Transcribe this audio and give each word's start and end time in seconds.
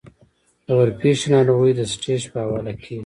د 0.65 0.67
ورپېښې 0.77 1.27
ناروغۍ 1.35 1.71
د 1.75 1.81
سټېج 1.93 2.21
پۀ 2.31 2.37
حواله 2.43 2.73
کيږي- 2.81 2.97